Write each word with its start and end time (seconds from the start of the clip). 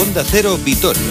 Onda 0.00 0.22
Cero 0.24 0.56
Vitoria. 0.62 1.02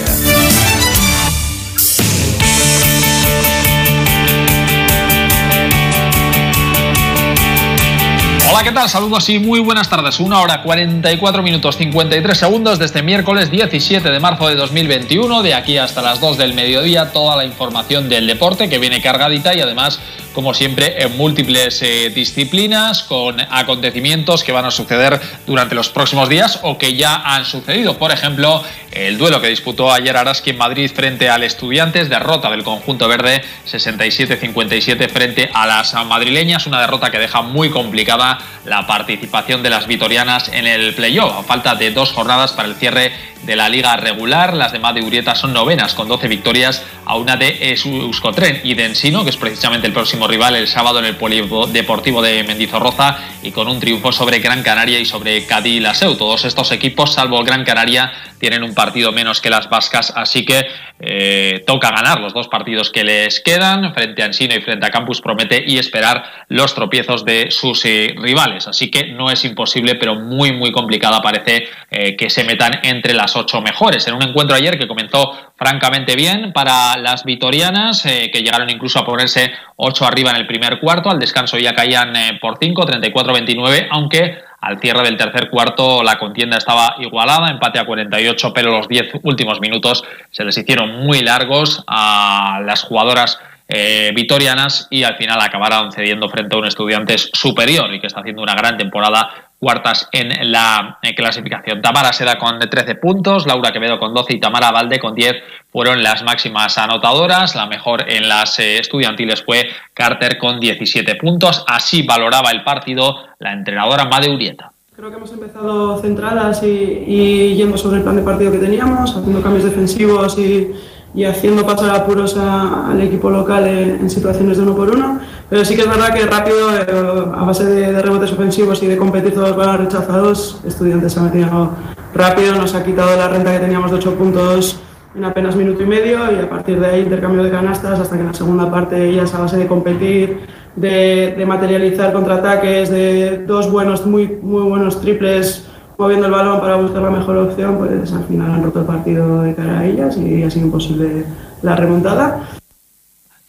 Hola, 8.50 8.64
¿qué 8.64 8.72
tal? 8.72 8.88
Saludos 8.88 9.28
y 9.28 9.38
muy 9.38 9.60
buenas 9.60 9.90
tardes. 9.90 10.18
Una 10.20 10.40
hora 10.40 10.62
44 10.62 11.42
minutos 11.42 11.76
53 11.76 12.38
segundos 12.38 12.78
de 12.78 12.86
este 12.86 13.02
miércoles 13.02 13.50
17 13.50 14.10
de 14.10 14.20
marzo 14.20 14.48
de 14.48 14.54
2021. 14.54 15.42
De 15.42 15.52
aquí 15.52 15.76
hasta 15.76 16.00
las 16.00 16.18
2 16.20 16.38
del 16.38 16.54
mediodía, 16.54 17.12
toda 17.12 17.36
la 17.36 17.44
información 17.44 18.08
del 18.08 18.26
deporte 18.26 18.70
que 18.70 18.78
viene 18.78 19.02
cargadita 19.02 19.54
y 19.54 19.60
además 19.60 20.00
como 20.38 20.54
siempre, 20.54 21.02
en 21.02 21.16
múltiples 21.16 21.82
eh, 21.82 22.12
disciplinas, 22.14 23.02
con 23.02 23.40
acontecimientos 23.40 24.44
que 24.44 24.52
van 24.52 24.66
a 24.66 24.70
suceder 24.70 25.20
durante 25.48 25.74
los 25.74 25.88
próximos 25.88 26.28
días 26.28 26.60
o 26.62 26.78
que 26.78 26.94
ya 26.94 27.16
han 27.16 27.44
sucedido. 27.44 27.98
Por 27.98 28.12
ejemplo, 28.12 28.62
el 28.92 29.18
duelo 29.18 29.40
que 29.40 29.48
disputó 29.48 29.92
ayer 29.92 30.16
Araski 30.16 30.50
en 30.50 30.58
Madrid 30.58 30.92
frente 30.94 31.28
al 31.28 31.42
Estudiantes, 31.42 32.08
derrota 32.08 32.52
del 32.52 32.62
conjunto 32.62 33.08
verde 33.08 33.42
67-57 33.68 35.08
frente 35.10 35.50
a 35.52 35.66
las 35.66 35.92
madrileñas, 36.06 36.68
una 36.68 36.80
derrota 36.80 37.10
que 37.10 37.18
deja 37.18 37.42
muy 37.42 37.70
complicada 37.70 38.38
la 38.64 38.86
participación 38.86 39.64
de 39.64 39.70
las 39.70 39.88
vitorianas 39.88 40.50
en 40.52 40.68
el 40.68 40.94
playoff. 40.94 41.32
A 41.36 41.42
falta 41.42 41.74
de 41.74 41.90
dos 41.90 42.12
jornadas 42.12 42.52
para 42.52 42.68
el 42.68 42.76
cierre 42.76 43.10
de 43.44 43.56
la 43.56 43.68
liga 43.68 43.96
regular. 43.96 44.54
Las 44.54 44.72
de 44.72 44.78
de 44.78 45.02
Urieta 45.02 45.34
son 45.34 45.52
novenas 45.52 45.94
con 45.94 46.08
12 46.08 46.28
victorias 46.28 46.82
a 47.04 47.16
una 47.16 47.36
de 47.36 47.72
Euskotren 47.72 48.60
y 48.64 48.74
de 48.74 48.86
Ensino, 48.86 49.24
que 49.24 49.30
es 49.30 49.36
precisamente 49.36 49.86
el 49.86 49.92
próximo 49.92 50.27
rival 50.28 50.54
el 50.54 50.68
sábado 50.68 50.98
en 50.98 51.06
el 51.06 51.16
Polideportivo 51.16 52.22
de 52.22 52.44
Mendizorroza 52.44 53.18
y 53.42 53.50
con 53.50 53.66
un 53.68 53.80
triunfo 53.80 54.12
sobre 54.12 54.38
Gran 54.38 54.62
Canaria 54.62 55.00
y 55.00 55.04
sobre 55.04 55.46
Cádiz 55.46 55.82
Laseu. 55.82 56.16
Todos 56.16 56.44
estos 56.44 56.70
equipos, 56.70 57.14
salvo 57.14 57.42
Gran 57.42 57.64
Canaria, 57.64 58.12
tienen 58.38 58.62
un 58.62 58.74
partido 58.74 59.12
menos 59.12 59.40
que 59.40 59.50
las 59.50 59.68
vascas, 59.68 60.12
así 60.14 60.44
que 60.44 60.66
eh, 61.00 61.62
toca 61.66 61.90
ganar 61.90 62.20
los 62.20 62.34
dos 62.34 62.48
partidos 62.48 62.90
que 62.90 63.04
les 63.04 63.40
quedan 63.40 63.94
frente 63.94 64.22
a 64.22 64.26
Ensino 64.26 64.54
y 64.56 64.60
frente 64.60 64.86
a 64.86 64.90
Campus 64.90 65.20
Promete 65.20 65.62
y 65.64 65.78
esperar 65.78 66.24
los 66.48 66.74
tropiezos 66.74 67.24
de 67.24 67.50
sus 67.50 67.84
eh, 67.84 68.14
rivales. 68.16 68.66
Así 68.66 68.90
que 68.90 69.06
no 69.12 69.30
es 69.30 69.44
imposible, 69.44 69.94
pero 69.94 70.16
muy, 70.16 70.52
muy 70.52 70.72
complicada 70.72 71.20
parece 71.22 71.68
eh, 71.90 72.16
que 72.16 72.30
se 72.30 72.44
metan 72.44 72.80
entre 72.82 73.14
las 73.14 73.36
ocho 73.36 73.60
mejores. 73.60 74.06
En 74.08 74.14
un 74.14 74.22
encuentro 74.22 74.56
ayer 74.56 74.78
que 74.78 74.88
comenzó 74.88 75.52
francamente 75.56 76.16
bien 76.16 76.52
para 76.52 76.96
las 76.96 77.24
vitorianas, 77.24 78.02
que 78.02 78.42
llegaron 78.42 78.70
incluso 78.70 79.00
a 79.00 79.04
ponerse 79.04 79.52
ocho 79.76 80.06
arriba 80.08 80.30
en 80.30 80.36
el 80.36 80.46
primer 80.46 80.80
cuarto, 80.80 81.10
al 81.10 81.18
descanso 81.18 81.58
ya 81.58 81.74
caían 81.74 82.12
por 82.40 82.58
cinco, 82.60 82.86
34-29, 82.86 83.88
aunque 83.90 84.38
al 84.60 84.80
cierre 84.80 85.04
del 85.04 85.16
tercer 85.16 85.50
cuarto 85.50 86.02
la 86.02 86.18
contienda 86.18 86.56
estaba 86.56 86.96
igualada, 86.98 87.50
empate 87.50 87.78
a 87.78 87.84
48, 87.84 88.52
pero 88.52 88.72
los 88.72 88.88
10 88.88 89.20
últimos 89.22 89.60
minutos 89.60 90.02
se 90.30 90.44
les 90.44 90.58
hicieron 90.58 91.04
muy 91.04 91.20
largos 91.20 91.84
a 91.86 92.60
las 92.64 92.82
jugadoras 92.82 93.38
eh, 93.68 94.12
vitorianas 94.14 94.88
y 94.90 95.04
al 95.04 95.16
final 95.16 95.40
acabaron 95.40 95.92
cediendo 95.92 96.28
frente 96.28 96.56
a 96.56 96.58
un 96.58 96.66
estudiantes 96.66 97.30
superior 97.34 97.92
y 97.92 98.00
que 98.00 98.06
está 98.06 98.20
haciendo 98.20 98.42
una 98.42 98.54
gran 98.54 98.78
temporada 98.78 99.47
cuartas 99.58 100.08
en 100.12 100.52
la 100.52 100.98
eh, 101.02 101.14
clasificación. 101.14 101.82
Tamara 101.82 102.12
Seda 102.12 102.38
con 102.38 102.58
13 102.58 102.94
puntos, 102.96 103.46
Laura 103.46 103.72
Quevedo 103.72 103.98
con 103.98 104.14
12 104.14 104.34
y 104.34 104.40
Tamara 104.40 104.70
Valde 104.70 104.98
con 104.98 105.14
10 105.14 105.36
fueron 105.70 106.02
las 106.02 106.22
máximas 106.22 106.78
anotadoras. 106.78 107.54
La 107.54 107.66
mejor 107.66 108.10
en 108.10 108.28
las 108.28 108.58
eh, 108.58 108.78
estudiantiles 108.78 109.42
fue 109.42 109.68
Carter 109.94 110.38
con 110.38 110.60
17 110.60 111.16
puntos. 111.16 111.64
Así 111.66 112.02
valoraba 112.02 112.50
el 112.50 112.62
partido 112.62 113.16
la 113.38 113.52
entrenadora 113.52 114.04
Made 114.04 114.30
Urieta. 114.30 114.70
Creo 114.94 115.10
que 115.10 115.16
hemos 115.16 115.32
empezado 115.32 116.00
centradas 116.00 116.62
y, 116.62 117.04
y 117.06 117.54
yendo 117.54 117.78
sobre 117.78 117.98
el 117.98 118.02
plan 118.02 118.16
de 118.16 118.22
partido 118.22 118.50
que 118.50 118.58
teníamos, 118.58 119.16
haciendo 119.16 119.40
cambios 119.42 119.64
defensivos 119.64 120.36
y 120.38 120.72
y 121.14 121.24
haciendo 121.24 121.64
pasar 121.66 121.90
apuros 121.90 122.36
al 122.36 123.00
equipo 123.00 123.30
local 123.30 123.66
en, 123.66 124.10
situaciones 124.10 124.56
de 124.56 124.62
uno 124.62 124.76
por 124.76 124.90
uno. 124.90 125.20
Pero 125.50 125.64
sí 125.64 125.74
que 125.74 125.82
es 125.82 125.88
verdad 125.88 126.12
que 126.12 126.26
rápido, 126.26 126.74
eh, 126.74 126.86
a 127.34 127.44
base 127.44 127.64
de, 127.64 128.02
rebotes 128.02 128.32
ofensivos 128.32 128.82
y 128.82 128.86
de 128.86 128.96
competir 128.96 129.32
todos 129.32 129.56
los 129.56 129.78
rechazados, 129.78 130.60
Estudiantes 130.66 131.12
se 131.12 131.20
ha 131.20 131.70
rápido, 132.14 132.54
nos 132.56 132.74
ha 132.74 132.84
quitado 132.84 133.16
la 133.16 133.28
renta 133.28 133.52
que 133.52 133.60
teníamos 133.60 133.90
de 133.90 133.96
8 133.96 134.14
puntos 134.14 134.80
en 135.14 135.24
apenas 135.24 135.56
minuto 135.56 135.82
y 135.82 135.86
medio 135.86 136.30
y 136.32 136.38
a 136.38 136.50
partir 136.50 136.78
de 136.78 136.86
ahí 136.86 137.00
intercambio 137.00 137.42
de 137.42 137.50
canastas 137.50 137.98
hasta 137.98 138.14
que 138.14 138.20
en 138.20 138.26
la 138.26 138.34
segunda 138.34 138.70
parte 138.70 139.12
ya 139.14 139.22
es 139.22 139.34
a 139.34 139.40
base 139.40 139.56
de 139.56 139.66
competir, 139.66 140.40
de, 140.76 141.34
de 141.36 141.46
materializar 141.46 142.12
contraataques, 142.12 142.90
de 142.90 143.44
dos 143.46 143.70
buenos, 143.70 144.04
muy, 144.04 144.38
muy 144.42 144.62
buenos 144.62 145.00
triples 145.00 145.66
moviendo 145.98 146.26
el 146.26 146.32
balón 146.32 146.60
para 146.60 146.76
buscar 146.76 147.02
la 147.02 147.10
mejor 147.10 147.36
opción, 147.38 147.76
pues 147.78 148.12
al 148.12 148.24
final 148.24 148.52
han 148.52 148.62
roto 148.62 148.80
el 148.80 148.86
partido 148.86 149.42
de 149.42 149.54
cara 149.54 149.80
a 149.80 149.86
ellas 149.86 150.16
y 150.16 150.44
ha 150.44 150.50
sido 150.50 150.66
imposible 150.66 151.24
la 151.62 151.74
remontada. 151.74 152.57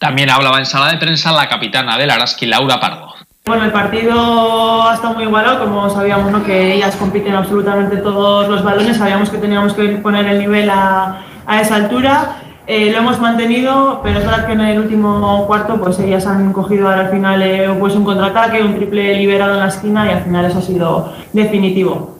También 0.00 0.30
hablaba 0.30 0.58
en 0.58 0.64
sala 0.64 0.90
de 0.90 0.96
prensa 0.96 1.30
la 1.30 1.46
capitana 1.46 1.98
del 1.98 2.10
Araski, 2.10 2.46
Laura 2.46 2.80
Pardo. 2.80 3.12
Bueno, 3.44 3.66
el 3.66 3.70
partido 3.70 4.88
ha 4.88 4.94
estado 4.94 5.12
muy 5.12 5.24
igualado, 5.24 5.62
como 5.62 5.90
sabíamos 5.90 6.32
¿no? 6.32 6.42
que 6.42 6.72
ellas 6.72 6.96
compiten 6.96 7.34
absolutamente 7.34 7.98
todos 7.98 8.48
los 8.48 8.64
balones, 8.64 8.96
sabíamos 8.96 9.28
que 9.28 9.36
teníamos 9.36 9.74
que 9.74 9.88
poner 9.98 10.24
el 10.24 10.38
nivel 10.38 10.70
a, 10.70 11.18
a 11.46 11.60
esa 11.60 11.76
altura. 11.76 12.36
Eh, 12.66 12.90
lo 12.90 12.98
hemos 12.98 13.20
mantenido, 13.20 14.00
pero 14.02 14.20
es 14.20 14.24
verdad 14.24 14.46
que 14.46 14.52
en 14.52 14.62
el 14.62 14.78
último 14.78 15.44
cuarto 15.46 15.78
pues 15.78 15.98
ellas 15.98 16.26
han 16.26 16.54
cogido 16.54 16.88
ahora 16.88 17.02
al 17.02 17.10
final 17.10 17.42
eh, 17.42 17.68
pues 17.78 17.94
un 17.94 18.04
contraataque, 18.04 18.62
un 18.62 18.76
triple 18.76 19.16
liberado 19.16 19.52
en 19.52 19.60
la 19.60 19.68
esquina 19.68 20.06
y 20.06 20.14
al 20.14 20.24
final 20.24 20.46
eso 20.46 20.60
ha 20.60 20.62
sido 20.62 21.12
definitivo. 21.34 22.19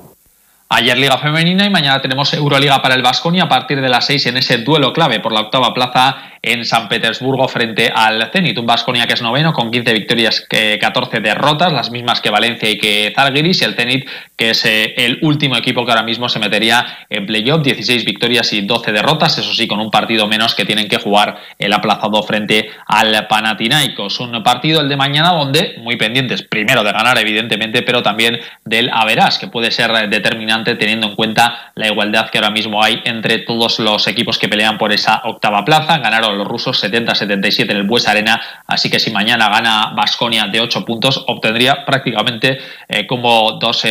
Ayer 0.73 0.97
Liga 0.97 1.19
Femenina 1.19 1.67
y 1.67 1.71
mañana 1.71 2.01
tenemos 2.01 2.33
Euroliga 2.33 2.81
para 2.81 2.95
el 2.95 3.03
Vasconia 3.03 3.43
a 3.43 3.49
partir 3.49 3.81
de 3.81 3.89
las 3.89 4.07
6 4.07 4.27
en 4.27 4.37
ese 4.37 4.59
duelo 4.59 4.93
clave 4.93 5.19
por 5.19 5.33
la 5.33 5.41
octava 5.41 5.75
plaza 5.75 6.31
en 6.43 6.65
San 6.65 6.89
Petersburgo 6.89 7.49
frente 7.49 7.91
al 7.93 8.31
Zenit. 8.33 8.57
Un 8.57 8.67
Vasconia 8.67 9.07
que 9.09 9.15
es 9.15 9.21
noveno 9.21 9.53
con 9.53 9.73
15 9.73 9.93
victorias, 9.93 10.47
que 10.49 10.79
14 10.79 11.19
derrotas, 11.21 11.73
las 11.73 11.91
mismas 11.91 12.21
que 12.21 12.31
Valencia 12.31 12.71
y 12.71 12.79
que 12.79 13.13
Zalgiris, 13.15 13.61
y 13.61 13.65
el 13.65 13.75
Zenit 13.75 14.09
que 14.37 14.51
es 14.51 14.65
eh, 14.65 14.95
el 14.97 15.19
último 15.23 15.57
equipo 15.57 15.85
que 15.85 15.91
ahora 15.91 16.05
mismo 16.05 16.29
se 16.29 16.39
metería 16.39 17.05
en 17.11 17.27
playoff, 17.27 17.63
16 17.63 18.05
victorias 18.05 18.53
y 18.53 18.63
12 18.63 18.93
derrotas, 18.93 19.37
eso 19.39 19.53
sí, 19.53 19.67
con 19.67 19.81
un 19.81 19.91
partido 19.91 20.29
menos 20.29 20.55
que 20.55 20.65
tienen 20.65 20.89
que 20.89 20.99
jugar 20.99 21.37
el 21.59 21.73
aplazado 21.73 22.23
frente 22.23 22.71
al 22.87 23.27
Panathinaikos. 23.27 24.21
Un 24.21 24.43
partido 24.43 24.81
el 24.81 24.89
de 24.89 24.97
mañana 24.97 25.33
donde 25.33 25.75
muy 25.79 25.97
pendientes, 25.97 26.43
primero 26.43 26.85
de 26.85 26.93
ganar 26.93 27.19
evidentemente, 27.19 27.83
pero 27.83 28.03
también 28.03 28.39
del 28.65 28.89
Averas, 28.93 29.39
que 29.39 29.49
puede 29.49 29.71
ser 29.73 30.09
determinante 30.09 30.60
teniendo 30.65 31.09
en 31.09 31.17
cuenta 31.17 31.73
la 31.75 31.89
igualdad 31.89 32.31
que 32.31 32.39
ahora 32.39 32.51
mismo 32.51 32.83
hay 32.83 33.01
entre 33.05 33.39
todos 33.39 33.79
los 33.79 34.07
equipos 34.07 34.39
que 34.39 34.49
pelean 34.49 34.79
por 34.79 34.93
esa 34.93 35.23
octava 35.25 35.65
plaza. 35.65 35.99
Ganaron 35.99 36.39
los 36.39 36.47
rusos 36.47 36.83
70-77 36.83 37.71
en 37.71 37.77
el 37.77 37.83
Bues 37.85 38.07
Arena, 38.07 38.41
así 38.67 38.91
que 38.91 38.99
si 38.99 39.11
mañana 39.11 39.49
gana 39.49 39.93
Basconia 39.95 40.47
de 40.47 40.61
8 40.61 40.85
puntos, 40.85 41.25
obtendría 41.27 41.85
prácticamente 41.85 42.59
eh, 42.89 43.07
como 43.07 43.53
dos 43.53 43.83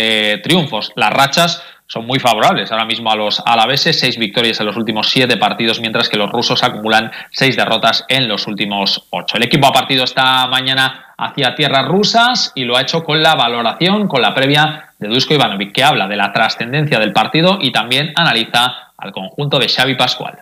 triunfos. 0.44 0.92
Las 0.96 1.12
rachas 1.12 1.64
son 1.90 2.06
muy 2.06 2.20
favorables 2.20 2.72
ahora 2.72 2.86
mismo 2.86 3.12
a 3.12 3.16
los 3.16 3.42
alaveses, 3.44 4.00
seis 4.00 4.18
victorias 4.18 4.60
en 4.60 4.68
los 4.68 4.78
últimos 4.78 5.10
siete 5.10 5.38
partidos, 5.38 5.82
mientras 5.82 6.08
que 6.08 6.18
los 6.18 6.32
rusos 6.32 6.64
acumulan 6.64 7.12
seis 7.32 7.56
derrotas 7.56 8.06
en 8.08 8.28
los 8.28 8.46
últimos 8.46 9.08
ocho. 9.10 9.38
El 9.38 9.44
equipo 9.44 9.68
ha 9.68 9.74
partido 9.74 10.04
esta 10.04 10.46
mañana 10.48 11.16
hacia 11.18 11.56
tierras 11.56 11.88
rusas 11.88 12.52
y 12.54 12.64
lo 12.64 12.78
ha 12.78 12.82
hecho 12.82 13.04
con 13.04 13.24
la 13.24 13.34
valoración, 13.34 14.08
con 14.08 14.22
la 14.22 14.36
previa 14.36 14.92
de 15.00 15.08
Dusko 15.08 15.34
Ivanovic, 15.34 15.74
que 15.74 15.84
habla 15.84 16.08
de 16.08 16.16
la 16.16 16.32
trascendencia 16.32 17.00
del 17.00 17.12
partido 17.12 17.58
y 17.60 17.72
también 17.72 18.14
analiza 18.16 18.94
al 18.96 19.12
conjunto 19.12 19.58
de 19.58 19.68
Xavi 19.68 19.96
Pascual. 19.96 20.38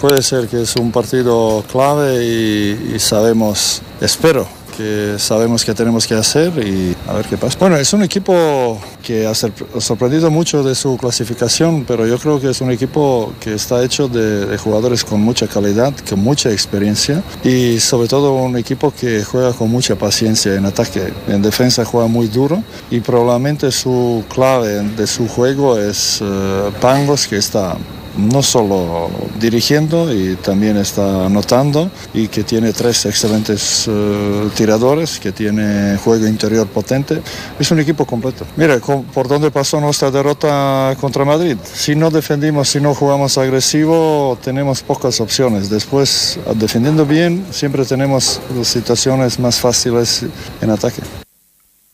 Puede 0.00 0.22
ser 0.22 0.48
que 0.48 0.62
es 0.62 0.76
un 0.76 0.92
partido 0.92 1.62
clave 1.70 2.24
y, 2.24 2.98
sabemos, 2.98 3.82
espero 4.00 4.48
que 4.76 5.16
sabemos 5.18 5.64
qué 5.64 5.74
tenemos 5.74 6.06
que 6.06 6.14
hacer 6.14 6.52
y 6.58 6.94
a 7.08 7.14
ver 7.14 7.26
qué 7.26 7.36
pasa. 7.36 7.56
Bueno, 7.58 7.76
es 7.76 7.92
un 7.92 8.02
equipo 8.02 8.78
que 9.02 9.26
ha 9.26 9.34
sorprendido 9.34 10.30
mucho 10.30 10.62
de 10.62 10.74
su 10.74 10.96
clasificación, 10.96 11.84
pero 11.86 12.06
yo 12.06 12.18
creo 12.18 12.40
que 12.40 12.50
es 12.50 12.60
un 12.60 12.70
equipo 12.70 13.32
que 13.40 13.54
está 13.54 13.82
hecho 13.82 14.08
de, 14.08 14.56
jugadores 14.58 15.04
con 15.04 15.20
mucha 15.20 15.46
calidad, 15.46 15.92
con 16.08 16.20
mucha 16.20 16.50
experiencia 16.50 17.22
y 17.44 17.78
sobre 17.78 18.08
todo 18.08 18.32
un 18.34 18.56
equipo 18.56 18.92
que 18.92 19.22
juega 19.22 19.52
con 19.52 19.70
mucha 19.70 19.96
paciencia 19.96 20.54
en 20.54 20.66
ataque. 20.66 21.12
En 21.28 21.42
defensa 21.42 21.84
juega 21.84 22.08
muy 22.08 22.28
duro 22.28 22.62
y 22.90 23.00
probablemente 23.00 23.70
su 23.70 24.24
clave 24.28 24.82
de 24.82 25.06
su 25.06 25.28
juego 25.28 25.78
es 25.78 26.20
eh, 26.22 26.70
Pangos, 26.80 27.26
que 27.26 27.36
está 27.36 27.76
no 28.16 28.42
solo 28.42 29.10
dirigiendo 29.38 30.12
y 30.12 30.36
también 30.36 30.76
está 30.76 31.26
anotando 31.26 31.90
y 32.14 32.28
que 32.28 32.44
tiene 32.44 32.72
tres 32.72 33.06
excelentes 33.06 33.88
eh, 33.88 34.48
tiradores, 34.54 35.20
que 35.20 35.32
tiene 35.32 35.96
juego 35.98 36.26
interior 36.26 36.66
potente. 36.66 37.20
Es 37.58 37.70
un 37.70 37.80
equipo 37.80 38.04
completo. 38.06 38.46
Mira, 38.56 38.78
por 38.78 39.28
dónde 39.28 39.50
pasó 39.50 39.80
nuestra 39.80 40.10
derrota 40.10 40.96
contra 41.00 41.24
Madrid. 41.24 41.56
Si 41.62 41.94
no 41.94 42.10
defendimos, 42.10 42.68
si 42.68 42.80
no 42.80 42.94
jugamos 42.94 43.38
agresivo, 43.38 44.38
tenemos 44.42 44.82
pocas 44.82 45.20
opciones. 45.20 45.70
Después, 45.70 46.38
defendiendo 46.54 47.04
bien, 47.04 47.46
siempre 47.50 47.84
tenemos 47.84 48.40
situaciones 48.62 49.38
más 49.38 49.60
fáciles 49.60 50.24
en 50.60 50.70
ataque. 50.70 51.02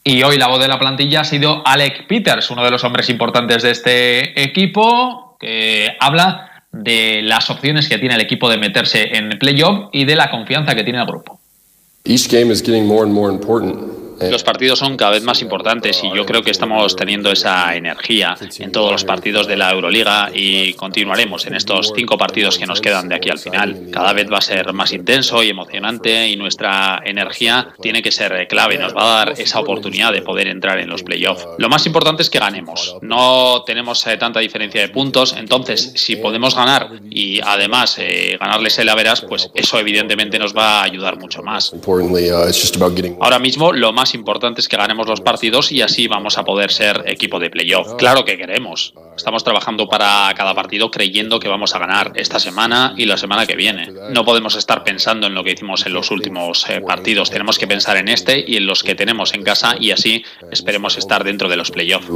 Y 0.05 0.23
hoy 0.25 0.37
la 0.37 0.49
voz 0.49 0.61
de 0.61 0.67
la 0.67 0.81
plantilla 0.81 1.21
ha 1.21 1.25
sido 1.25 1.63
Alec 1.65 2.09
Peters, 2.09 2.51
uno 2.51 2.65
de 2.65 2.73
los 2.73 2.83
hombres 2.83 3.09
importantes 3.09 3.63
de 3.63 3.71
este 3.71 4.43
equipo 4.43 5.32
habla 6.01 6.65
de 6.73 7.21
las 7.23 7.51
opciones 7.51 7.89
que 7.89 7.99
tiene 7.99 8.15
el 8.15 8.21
equipo 8.21 8.49
de 8.49 8.57
meterse 8.57 9.17
en 9.17 9.31
playoff 9.39 9.91
y 9.93 10.05
de 10.05 10.17
la 10.17 10.31
confianza 10.31 10.75
que 10.75 10.85
tiene 10.85 11.01
el 11.01 11.07
grupo. 11.07 11.39
Each 12.05 12.29
game 12.29 12.53
is 12.53 12.63
getting 12.63 12.87
more 12.87 13.05
and 13.05 13.13
more 13.13 13.33
important. 13.33 14.02
Los 14.31 14.43
partidos 14.43 14.79
son 14.79 14.97
cada 14.97 15.13
vez 15.13 15.23
más 15.23 15.43
importantes 15.43 16.03
y 16.03 16.15
yo 16.15 16.25
creo 16.27 16.43
que 16.43 16.51
estamos 16.51 16.97
teniendo 16.97 17.31
esa 17.31 17.75
energía 17.75 18.37
en 18.59 18.73
todos 18.73 18.93
los 18.93 19.05
partidos 19.05 19.47
de 19.47 19.57
la 19.57 19.71
Euroliga 19.71 20.31
y 20.33 20.73
continuaremos 20.75 21.47
en 21.47 21.55
estos 21.55 21.93
cinco 21.95 22.19
partidos 22.19 22.59
que 22.59 22.67
nos 22.67 22.81
quedan 22.81 23.09
de 23.09 23.17
aquí 23.17 23.31
al 23.31 23.39
final. 23.39 23.89
Cada 23.93 24.13
vez 24.13 24.31
va 24.31 24.39
a 24.39 24.43
ser 24.43 24.73
más 24.73 24.93
intenso 24.93 25.43
y 25.43 25.51
emocionante 25.51 26.29
y 26.29 26.37
nuestra 26.37 27.03
energía 27.05 27.69
tiene 27.81 28.03
que 28.03 28.11
ser 28.11 28.47
clave, 28.49 28.79
nos 28.79 28.95
va 28.95 29.03
a 29.03 29.17
dar 29.25 29.41
esa 29.41 29.61
oportunidad 29.61 30.13
de 30.13 30.23
poder 30.23 30.47
entrar 30.47 30.79
en 30.79 30.89
los 30.89 31.03
playoffs. 31.03 31.47
Lo 31.59 31.69
más 31.69 31.87
importante 31.87 32.23
es 32.23 32.31
que 32.31 32.39
ganemos. 32.39 32.97
No 33.03 33.63
tenemos 33.65 34.07
eh, 34.07 34.17
tanta 34.17 34.41
diferencia 34.41 34.81
de 34.81 34.89
puntos, 34.89 35.35
entonces 35.37 35.93
si 35.97 36.17
podemos 36.17 36.55
ganar 36.55 36.91
y 37.11 37.41
además 37.41 37.97
eh, 37.99 38.37
ganarles 38.41 38.79
el 38.79 38.89
Averas, 38.89 39.23
pues 39.23 39.51
eso 39.55 39.79
evidentemente 39.79 40.39
nos 40.39 40.57
va 40.57 40.81
a 40.81 40.83
ayudar 40.85 41.19
mucho 41.19 41.43
más. 41.43 41.73
Ahora 43.21 43.39
mismo 43.39 43.73
lo 43.73 43.93
más 43.93 44.12
importante 44.15 44.61
es 44.61 44.69
que 44.69 44.77
ganemos 44.77 45.07
los 45.07 45.21
partidos 45.21 45.73
y 45.73 45.83
así 45.83 46.09
vamos 46.09 46.39
a 46.39 46.45
poder 46.45 46.71
ser 46.71 47.05
equipo 47.07 47.39
de 47.39 47.51
playoff. 47.51 47.95
Claro 47.95 48.25
que 48.25 48.37
queremos. 48.37 48.95
Estamos 49.17 49.45
trabajando 49.45 49.89
para 49.89 50.33
cada 50.37 50.55
partido 50.55 50.91
creyendo 50.91 51.39
que 51.39 51.49
vamos 51.49 51.75
a 51.75 51.79
ganar 51.79 52.13
esta 52.15 52.39
semana 52.39 52.95
y 52.97 53.07
la 53.07 53.17
semana 53.17 53.47
que 53.47 53.57
viene. 53.57 53.91
No 54.11 54.25
podemos 54.25 54.57
estar 54.57 54.85
pensando 54.85 55.27
en 55.27 55.35
lo 55.35 55.45
que 55.45 55.53
hicimos 55.53 55.87
en 55.87 55.93
los 55.93 56.11
últimos 56.11 56.69
eh, 56.69 56.81
partidos. 56.81 57.31
Tenemos 57.31 57.59
que 57.59 57.67
pensar 57.67 57.97
en 57.97 58.09
este 58.09 58.45
y 58.47 58.57
en 58.57 58.67
los 58.67 58.83
que 58.83 58.95
tenemos 58.95 59.35
en 59.35 59.43
casa 59.43 59.77
y 59.79 59.91
así 59.91 60.25
esperemos 60.51 60.97
estar 60.97 61.25
dentro 61.25 61.49
de 61.49 61.57
los 61.57 61.71
playoffs 61.71 62.09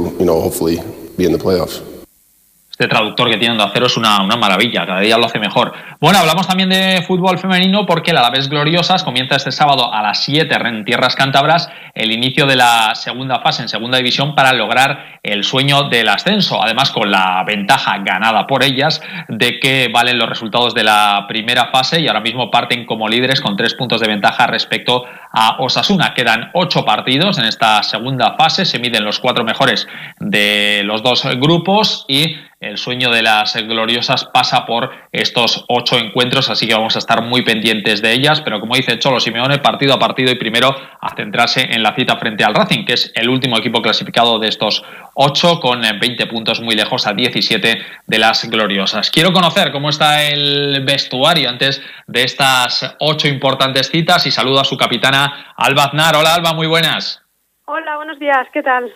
este 2.79 2.89
traductor 2.89 3.27
que 3.27 3.37
tienen 3.37 3.57
de 3.57 3.63
acero 3.63 3.87
es 3.87 3.97
una, 3.97 4.21
una, 4.21 4.35
maravilla, 4.35 4.85
cada 4.85 4.99
día 4.99 5.17
lo 5.17 5.25
hace 5.25 5.39
mejor. 5.39 5.73
Bueno, 5.99 6.19
hablamos 6.19 6.45
también 6.45 6.69
de 6.69 7.01
fútbol 7.07 7.39
femenino 7.39 7.87
porque 7.87 8.13
la 8.13 8.19
Alavés 8.19 8.49
Gloriosas 8.49 9.03
comienza 9.03 9.35
este 9.35 9.51
sábado 9.51 9.91
a 9.91 10.03
las 10.03 10.23
7 10.23 10.55
en 10.63 10.85
Tierras 10.85 11.15
Cántabras 11.15 11.71
el 11.95 12.11
inicio 12.11 12.45
de 12.45 12.55
la 12.55 12.93
segunda 12.93 13.39
fase 13.39 13.63
en 13.63 13.69
segunda 13.69 13.97
división 13.97 14.35
para 14.35 14.53
lograr 14.53 15.19
el 15.23 15.43
sueño 15.43 15.89
del 15.89 16.07
ascenso, 16.07 16.61
además 16.61 16.91
con 16.91 17.09
la 17.09 17.43
ventaja 17.47 17.97
ganada 18.05 18.45
por 18.45 18.63
ellas 18.63 19.01
de 19.27 19.59
que 19.59 19.89
valen 19.91 20.19
los 20.19 20.29
resultados 20.29 20.75
de 20.75 20.83
la 20.83 21.25
primera 21.27 21.71
fase 21.71 21.99
y 21.99 22.07
ahora 22.07 22.21
mismo 22.21 22.51
parten 22.51 22.85
como 22.85 23.07
líderes 23.07 23.41
con 23.41 23.57
tres 23.57 23.73
puntos 23.73 24.01
de 24.01 24.07
ventaja 24.07 24.45
respecto 24.45 25.05
a 25.31 25.57
Osasuna. 25.59 26.13
Quedan 26.13 26.51
ocho 26.53 26.85
partidos 26.85 27.37
en 27.37 27.45
esta 27.45 27.83
segunda 27.83 28.35
fase, 28.35 28.65
se 28.65 28.79
miden 28.79 29.03
los 29.03 29.19
cuatro 29.19 29.43
mejores 29.43 29.87
de 30.19 30.81
los 30.83 31.03
dos 31.03 31.23
grupos 31.37 32.05
y 32.07 32.37
el 32.59 32.79
sueño 32.79 33.11
de 33.11 33.21
las 33.21 33.55
gloriosas 33.55 34.25
pasa 34.25 34.65
por 34.65 34.89
estos 35.11 35.63
ocho 35.67 35.95
encuentros, 35.99 36.49
así 36.49 36.67
que 36.67 36.73
vamos 36.73 36.95
a 36.95 36.99
estar 36.99 37.21
muy 37.21 37.43
pendientes 37.43 38.01
de 38.01 38.13
ellas, 38.13 38.41
pero 38.41 38.59
como 38.59 38.75
dice 38.75 38.97
Cholo 38.97 39.19
Simeone, 39.19 39.59
partido 39.59 39.93
a 39.93 39.99
partido 39.99 40.31
y 40.31 40.35
primero 40.35 40.75
a 40.99 41.15
centrarse 41.15 41.61
en 41.61 41.83
la 41.83 41.93
cita 41.93 42.17
frente 42.17 42.43
al 42.43 42.55
Racing, 42.55 42.83
que 42.85 42.93
es 42.93 43.11
el 43.13 43.29
último 43.29 43.59
equipo 43.59 43.79
clasificado 43.83 44.39
de 44.39 44.47
estos 44.47 44.83
ocho, 45.13 45.59
con 45.59 45.81
20 45.81 46.25
puntos 46.25 46.59
muy 46.59 46.75
lejos 46.75 47.05
a 47.05 47.13
17 47.13 47.79
de 48.07 48.17
las 48.17 48.49
gloriosas. 48.49 49.11
Quiero 49.11 49.31
conocer 49.31 49.71
cómo 49.71 49.89
está 49.89 50.23
el 50.23 50.83
vestuario 50.83 51.49
antes 51.49 51.79
de 52.07 52.23
estas 52.23 52.95
ocho 52.99 53.27
importantes 53.27 53.89
citas 53.91 54.25
y 54.25 54.31
saludo 54.31 54.61
a 54.61 54.65
su 54.65 54.77
capitana 54.77 55.16
Alba 55.55 55.83
Aznar. 55.83 56.15
Hola 56.15 56.35
Alba, 56.35 56.53
muy 56.53 56.67
buenas. 56.67 57.23
Hola, 57.65 57.97
buenos 57.97 58.17
días, 58.17 58.47
¿qué 58.53 58.63
tal? 58.63 58.93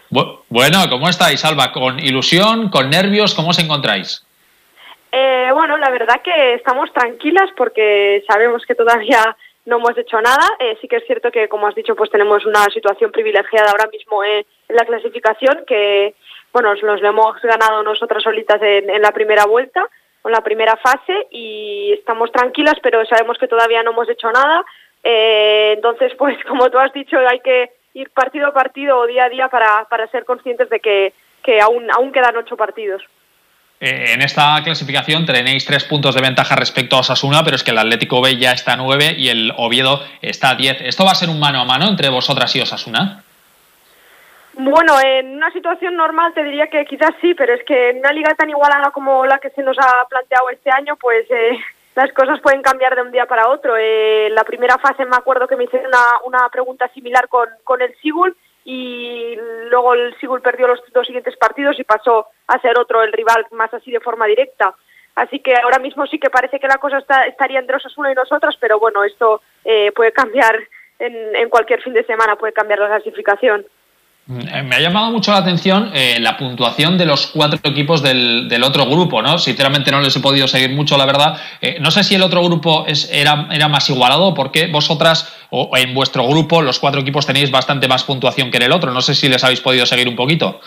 bueno, 0.50 0.78
¿cómo 0.90 1.10
estáis, 1.10 1.44
Alba? 1.44 1.72
¿Con 1.72 2.00
ilusión, 2.00 2.70
con 2.70 2.90
nervios? 2.90 3.36
¿Cómo 3.36 3.50
os 3.50 3.60
encontráis? 3.60 4.26
Eh, 5.12 5.50
bueno, 5.54 5.78
la 5.78 5.90
verdad 5.90 6.22
que 6.24 6.54
estamos 6.54 6.92
tranquilas 6.94 7.50
porque 7.58 8.24
sabemos 8.28 8.66
que 8.66 8.76
todavía 8.76 9.36
no 9.66 9.78
hemos 9.78 9.98
hecho 9.98 10.22
nada. 10.22 10.48
Eh, 10.60 10.78
sí 10.80 10.88
que 10.88 10.98
es 10.98 11.06
cierto 11.06 11.32
que, 11.32 11.48
como 11.50 11.68
has 11.68 11.76
dicho, 11.76 11.96
pues 11.96 12.10
tenemos 12.10 12.46
una 12.46 12.66
situación 12.74 13.12
privilegiada 13.12 13.72
ahora 13.72 13.90
mismo 13.92 14.24
en 14.24 14.46
la 14.70 14.86
clasificación 14.86 15.64
que, 15.68 16.16
bueno, 16.54 16.74
nos 16.74 17.02
lo 17.02 17.10
hemos 17.10 17.42
ganado 17.42 17.84
nosotras 17.84 18.24
solitas 18.24 18.62
en, 18.62 19.02
la 19.02 19.12
primera 19.12 19.46
vuelta, 19.46 19.86
en 20.24 20.32
la 20.32 20.42
primera 20.42 20.78
fase 20.78 21.28
y 21.32 21.94
estamos 21.94 22.32
tranquilas, 22.32 22.76
pero 22.82 23.06
sabemos 23.06 23.38
que 23.38 23.48
todavía 23.48 23.84
no 23.84 23.92
hemos 23.92 24.10
hecho 24.10 24.32
nada. 24.32 24.64
Eh, 25.04 25.74
entonces, 25.76 26.14
pues 26.18 26.38
como 26.48 26.70
tú 26.70 26.78
has 26.80 26.94
dicho, 26.94 27.18
hay 27.18 27.40
que 27.40 27.72
ir 27.94 28.10
partido 28.12 28.48
a 28.48 28.54
partido 28.54 29.00
o 29.00 29.08
día 29.08 29.26
a 29.26 29.30
día 29.30 29.48
para, 29.50 29.86
para 29.90 30.08
ser 30.08 30.26
conscientes 30.26 30.70
de 30.70 30.80
que, 30.80 31.14
que 31.44 31.60
aún, 31.60 31.88
aún 31.92 32.12
quedan 32.12 32.38
ocho 32.38 32.56
partidos. 32.56 33.04
Eh, 33.80 34.14
en 34.14 34.22
esta 34.22 34.62
clasificación 34.64 35.26
tenéis 35.26 35.66
tres 35.66 35.84
puntos 35.86 36.14
de 36.14 36.22
ventaja 36.22 36.56
respecto 36.56 36.96
a 36.96 37.00
Osasuna, 37.00 37.44
pero 37.44 37.56
es 37.56 37.64
que 37.64 37.72
el 37.72 37.80
Atlético 37.80 38.22
B 38.22 38.38
ya 38.38 38.52
está 38.52 38.74
a 38.74 38.78
nueve 38.78 39.16
y 39.18 39.30
el 39.30 39.52
Oviedo 39.58 40.02
está 40.22 40.52
a 40.52 40.56
diez. 40.56 40.80
¿Esto 40.82 41.04
va 41.04 41.12
a 41.12 41.16
ser 41.16 41.30
un 41.30 41.40
mano 41.40 41.60
a 41.60 41.66
mano 41.66 41.88
entre 41.90 42.10
vosotras 42.10 42.56
y 42.56 42.62
Osasuna? 42.62 43.24
Bueno, 44.54 44.94
en 45.04 45.36
una 45.36 45.52
situación 45.52 45.96
normal 45.96 46.34
te 46.36 46.44
diría 46.44 46.68
que 46.68 46.86
quizás 46.86 47.12
sí, 47.22 47.34
pero 47.34 47.56
es 47.56 47.64
que 47.64 47.90
en 47.90 48.00
una 48.00 48.12
liga 48.12 48.36
tan 48.36 48.50
igualada 48.50 48.92
como 48.92 49.26
la 49.26 49.40
que 49.40 49.50
se 49.50 49.64
nos 49.64 49.78
ha 49.80 50.06
planteado 50.08 50.50
este 50.52 50.70
año, 50.70 50.96
pues 50.98 51.26
eh, 51.32 51.58
las 51.96 52.12
cosas 52.14 52.40
pueden 52.40 52.62
cambiar 52.62 52.96
de 52.96 53.02
un 53.02 53.12
día 53.12 53.26
para 53.26 53.50
otro. 53.50 53.76
Eh, 53.78 54.30
la 54.32 54.44
primera 54.44 54.78
fase 54.78 55.06
me 55.06 55.16
acuerdo 55.16 55.48
que 55.48 55.56
me 55.56 55.66
hicieron 55.66 55.88
una, 55.88 56.40
una 56.40 56.50
pregunta 56.50 56.88
similar 56.94 57.28
con, 57.28 57.50
con 57.64 57.82
el 57.82 57.94
Sigul 57.98 58.36
y 58.64 59.36
luego 59.70 59.94
el 59.94 60.16
Sigul 60.20 60.42
perdió 60.42 60.68
los 60.68 60.80
dos 60.94 61.06
siguientes 61.06 61.36
partidos 61.38 61.80
y 61.80 61.84
pasó 61.84 62.28
a 62.48 62.60
ser 62.60 62.80
otro 62.80 63.04
el 63.04 63.12
rival 63.12 63.46
más 63.52 63.74
así 63.74 63.92
de 63.92 64.00
forma 64.00 64.26
directa. 64.26 64.74
Así 65.16 65.40
que 65.40 65.54
ahora 65.56 65.80
mismo 65.80 66.06
sí 66.08 66.20
que 66.20 66.30
parece 66.30 66.60
que 66.60 66.68
la 66.68 66.78
cosa 66.78 67.00
está, 67.00 67.24
estaría 67.26 67.60
entre 67.60 67.76
Osasuna 67.76 68.12
y 68.12 68.16
nosotras, 68.16 68.56
pero 68.60 68.80
bueno, 68.80 69.04
esto 69.04 69.42
eh, 69.66 69.92
puede 69.92 70.14
cambiar 70.14 70.58
en, 71.00 71.36
en 71.36 71.50
cualquier 71.50 71.82
fin 71.82 71.94
de 71.94 72.06
semana, 72.06 72.38
puede 72.38 72.54
cambiar 72.54 72.80
la 72.80 72.88
clasificación. 72.88 73.66
Mm, 74.28 74.68
me 74.68 74.76
ha 74.76 74.80
llamado 74.80 75.12
mucho 75.12 75.32
la 75.32 75.40
atención 75.40 75.92
eh, 75.94 76.18
la 76.20 76.38
puntuación 76.38 76.98
de 76.98 77.06
los 77.06 77.28
cuatro 77.28 77.60
equipos 77.64 78.04
del, 78.04 78.64
otro 78.64 78.86
grupo, 78.86 79.22
¿no? 79.22 79.38
Sinceramente 79.40 79.92
no 79.92 80.02
les 80.02 80.16
he 80.16 80.20
podido 80.20 80.48
seguir 80.48 80.72
mucho, 80.72 80.98
la 80.98 81.06
verdad. 81.06 81.38
Eh, 81.60 81.78
no 81.80 81.90
sé 81.90 82.04
si 82.04 82.16
el 82.16 82.22
otro 82.22 82.44
grupo 82.44 82.86
es, 82.88 83.12
era, 83.12 83.48
era 83.52 83.68
más 83.68 83.90
igualado, 83.90 84.34
porque 84.34 84.68
vosotras 84.68 85.48
o 85.50 85.76
en 85.76 85.94
vuestro 85.94 86.28
grupo 86.28 86.62
los 86.62 86.80
cuatro 86.80 87.02
equipos 87.02 87.26
tenéis 87.26 87.52
bastante 87.52 87.88
más 87.88 88.04
puntuación 88.04 88.52
que 88.52 88.58
en 88.58 88.64
el 88.64 88.72
otro. 88.72 88.92
No 88.92 89.02
sé 89.02 89.16
si 89.16 89.28
les 89.28 89.44
habéis 89.44 89.62
podido 89.62 89.86
seguir 89.86 90.08
un 90.08 90.16
poquito. 90.16 90.62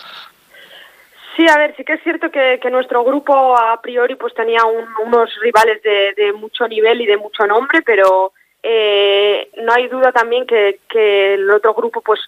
Sí, 1.35 1.45
a 1.49 1.57
ver, 1.57 1.73
sí 1.75 1.83
que 1.83 1.93
es 1.93 2.03
cierto 2.03 2.31
que, 2.31 2.59
nuestro 2.71 3.03
grupo 3.03 3.57
a 3.57 3.81
priori 3.81 4.15
pues 4.15 4.33
tenía 4.33 4.61
unos 4.63 5.29
rivales 5.41 5.81
de, 5.83 6.13
de, 6.15 6.33
mucho 6.33 6.67
nivel 6.67 7.01
y 7.01 7.05
de 7.05 7.17
mucho 7.17 7.45
nombre, 7.45 7.81
pero 7.81 8.31
eh, 8.63 9.49
no 9.61 9.73
hay 9.73 9.87
duda 9.87 10.13
también 10.13 10.45
que, 10.45 10.79
que 10.87 11.33
el 11.33 11.49
otro 11.51 11.73
grupo 11.73 12.01
pues 12.01 12.19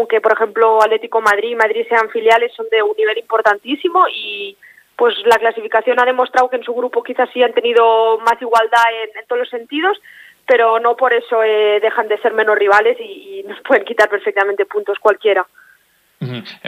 aunque 0.00 0.20
por 0.20 0.32
ejemplo 0.32 0.82
Atlético 0.82 1.20
Madrid 1.20 1.50
y 1.50 1.54
Madrid 1.54 1.86
sean 1.88 2.08
filiales, 2.10 2.52
son 2.54 2.66
de 2.70 2.82
un 2.82 2.96
nivel 2.96 3.18
importantísimo 3.18 4.04
y 4.08 4.56
pues 4.96 5.14
la 5.24 5.38
clasificación 5.38 6.00
ha 6.00 6.04
demostrado 6.04 6.50
que 6.50 6.56
en 6.56 6.64
su 6.64 6.74
grupo 6.74 7.02
quizás 7.02 7.28
sí 7.32 7.42
han 7.42 7.52
tenido 7.52 8.18
más 8.18 8.40
igualdad 8.40 8.84
en, 9.14 9.26
todos 9.26 9.40
los 9.40 9.48
sentidos, 9.48 9.98
pero 10.46 10.78
no 10.80 10.96
por 10.96 11.12
eso 11.12 11.42
eh, 11.42 11.80
dejan 11.80 12.08
de 12.08 12.18
ser 12.18 12.34
menos 12.34 12.58
rivales 12.58 12.98
y, 13.00 13.40
y, 13.40 13.42
nos 13.44 13.60
pueden 13.66 13.84
quitar 13.84 14.08
perfectamente 14.08 14.66
puntos 14.66 14.98
cualquiera. 14.98 15.46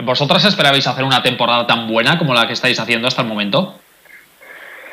¿Vosotras 0.03 0.47
esperabais 0.47 0.87
hacer 0.87 1.05
una 1.05 1.23
temporada 1.23 1.67
tan 1.67 1.87
buena 1.87 2.19
como 2.19 2.33
la 2.33 2.47
que 2.47 2.55
estáis 2.55 2.81
haciendo 2.81 3.07
hasta 3.07 3.21
el 3.21 3.29
momento? 3.29 3.75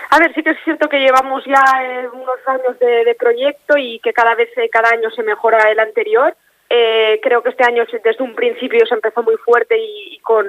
A 0.09 0.19
ver, 0.19 0.33
sí 0.33 0.43
que 0.43 0.49
es 0.49 0.57
cierto 0.65 0.89
que 0.89 0.99
llevamos 0.99 1.45
ya 1.45 1.63
eh, 1.81 2.09
unos 2.11 2.39
años 2.45 2.77
de, 2.79 3.05
de, 3.05 3.15
proyecto 3.15 3.77
y 3.77 3.99
que 3.99 4.11
cada 4.11 4.35
vez, 4.35 4.49
eh, 4.57 4.67
cada 4.69 4.89
año 4.89 5.09
se 5.11 5.23
mejora 5.23 5.71
el 5.71 5.79
anterior. 5.79 6.35
Eh, 6.69 7.19
creo 7.23 7.41
que 7.41 7.49
este 7.49 7.63
año 7.63 7.83
desde 7.91 8.23
un 8.23 8.35
principio 8.35 8.85
se 8.85 8.93
empezó 8.93 9.23
muy 9.23 9.37
fuerte 9.37 9.75
y, 9.77 10.19
con, 10.19 10.47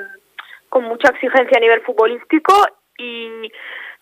mucha 0.82 1.08
exigencia 1.08 1.56
a 1.56 1.60
nivel 1.60 1.80
futbolístico 1.80 2.54
y 2.96 3.50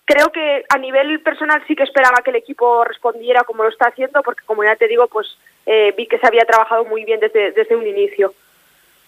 creo 0.04 0.30
que 0.30 0.64
a 0.68 0.78
nivel 0.78 1.20
personal 1.20 1.62
sí 1.66 1.74
que 1.74 1.84
esperaba 1.84 2.22
que 2.22 2.30
el 2.30 2.36
equipo 2.36 2.84
respondiera 2.84 3.42
como 3.44 3.62
lo 3.62 3.70
está 3.70 3.88
haciendo 3.88 4.22
porque 4.22 4.44
como 4.44 4.64
ya 4.64 4.76
te 4.76 4.86
digo 4.86 5.06
pues 5.06 5.38
eh, 5.64 5.94
vi 5.96 6.06
que 6.06 6.18
se 6.18 6.26
había 6.26 6.44
trabajado 6.44 6.84
muy 6.84 7.04
bien 7.04 7.20
desde 7.20 7.74
un 7.74 7.86
inicio. 7.86 8.34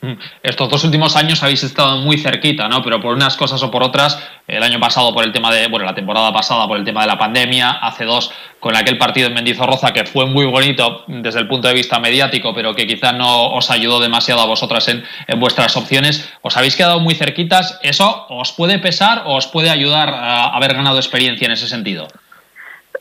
Mm. 0.02 0.14
Estos 0.42 0.68
dos 0.68 0.84
últimos 0.84 1.14
años 1.14 1.42
habéis 1.42 1.62
estado 1.62 1.98
muy 1.98 2.16
cerquita, 2.16 2.68
¿no? 2.68 2.82
Pero 2.82 3.00
por 3.00 3.14
unas 3.14 3.36
cosas 3.36 3.62
o 3.62 3.70
por 3.70 3.82
otras, 3.82 4.18
el 4.48 4.62
año 4.62 4.80
pasado 4.80 5.12
por 5.12 5.24
el 5.24 5.32
tema 5.32 5.52
de, 5.52 5.68
bueno, 5.68 5.84
la 5.84 5.94
temporada 5.94 6.32
pasada 6.32 6.66
por 6.66 6.78
el 6.78 6.84
tema 6.84 7.02
de 7.02 7.08
la 7.08 7.18
pandemia, 7.18 7.70
hace 7.70 8.04
dos 8.04 8.32
con 8.60 8.76
aquel 8.76 8.96
partido 8.96 9.28
en 9.28 9.34
Mendizorroza 9.34 9.92
que 9.92 10.04
fue 10.04 10.26
muy 10.26 10.46
bonito 10.46 11.04
desde 11.06 11.40
el 11.40 11.48
punto 11.48 11.68
de 11.68 11.74
vista 11.74 11.98
mediático, 11.98 12.54
pero 12.54 12.74
que 12.74 12.86
quizá 12.86 13.12
no 13.12 13.52
os 13.52 13.70
ayudó 13.70 14.00
demasiado 14.00 14.40
a 14.40 14.46
vosotras 14.46 14.88
en, 14.88 15.04
en 15.26 15.38
vuestras 15.38 15.76
opciones, 15.76 16.32
os 16.40 16.56
habéis 16.56 16.76
quedado 16.76 17.00
muy 17.00 17.14
cerquitas. 17.14 17.78
¿Eso 17.82 18.26
os 18.30 18.52
puede 18.52 18.78
pesar 18.78 19.24
o 19.26 19.36
os 19.36 19.46
puede 19.46 19.68
ayudar 19.68 20.08
a 20.08 20.56
haber 20.56 20.74
ganado 20.74 20.96
experiencia 20.96 21.44
en 21.44 21.52
ese 21.52 21.68
sentido? 21.68 22.08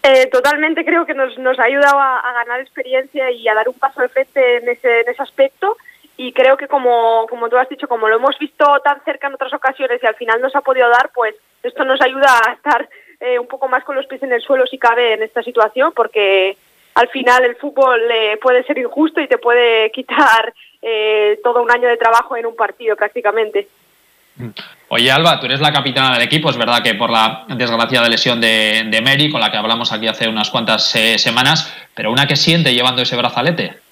Eh, 0.04 0.28
totalmente 0.28 0.86
creo 0.86 1.06
que 1.06 1.14
nos, 1.14 1.38
nos 1.38 1.60
ha 1.60 1.64
ayudado 1.64 2.00
a, 2.00 2.20
a, 2.20 2.34
ganar 2.34 2.62
experiencia 2.62 3.32
y 3.32 3.46
a 3.50 3.54
dar 3.54 3.68
un 3.68 3.76
paso 3.76 4.02
de 4.02 4.08
frente 4.08 4.58
en 4.58 4.70
ese, 4.70 5.02
en 5.02 5.10
ese 5.10 5.22
aspecto 5.22 5.76
y 6.22 6.34
creo 6.34 6.58
que 6.58 6.68
como, 6.68 7.26
como 7.30 7.48
tú 7.48 7.56
has 7.56 7.70
dicho, 7.70 7.88
como 7.88 8.10
lo 8.10 8.18
hemos 8.18 8.38
visto 8.38 8.66
tan 8.84 9.02
cerca 9.06 9.28
en 9.28 9.36
otras 9.36 9.54
ocasiones 9.54 10.02
y 10.04 10.06
al 10.06 10.16
final 10.16 10.42
nos 10.42 10.54
ha 10.54 10.60
podido 10.60 10.90
dar, 10.90 11.12
pues 11.16 11.34
esto 11.64 11.86
nos 11.86 12.02
ayuda 12.02 12.28
a 12.46 12.52
estar 12.52 12.90
eh, 13.22 13.40
un 13.40 13.48
poco 13.48 13.70
más 13.70 13.86
con 13.86 13.96
los 13.96 14.06
pies 14.06 14.22
en 14.24 14.34
el 14.34 14.42
suelo 14.42 14.68
si 14.68 14.78
cabe 14.78 15.14
en 15.14 15.24
esta 15.24 15.42
situación, 15.42 15.94
porque 15.96 16.58
al 16.96 17.08
final 17.08 17.46
el 17.46 17.56
fútbol 17.56 18.02
eh, 18.12 18.38
puede 18.42 18.64
ser 18.64 18.80
injusto 18.80 19.22
y 19.22 19.30
te 19.30 19.38
puede 19.38 19.92
quitar 19.92 20.54
eh, 20.82 21.40
todo 21.42 21.64
un 21.64 21.72
año 21.72 21.88
de 21.88 21.96
trabajo 21.96 22.36
en 22.36 22.48
un 22.48 22.56
partido 22.58 22.98
prácticamente. 22.98 23.70
Oye, 24.90 25.10
Alba, 25.10 25.40
tú 25.40 25.46
eres 25.46 25.62
la 25.62 25.72
capitana 25.72 26.16
del 26.16 26.24
equipo. 26.24 26.50
Es 26.50 26.58
verdad 26.58 26.84
que 26.84 26.96
por 26.96 27.12
la 27.12 27.46
desgraciada 27.48 28.10
lesión 28.10 28.42
de, 28.42 28.84
de 28.88 29.02
Mary, 29.02 29.32
con 29.32 29.40
la 29.40 29.52
que 29.52 29.58
hablamos 29.58 29.94
aquí 29.94 30.08
hace 30.08 30.28
unas 30.28 30.50
cuantas 30.50 30.84
semanas, 31.16 31.74
pero 31.96 32.12
una 32.12 32.28
que 32.28 32.36
siente 32.36 32.74
llevando 32.74 33.04
ese 33.04 33.16
brazalete. 33.16 33.89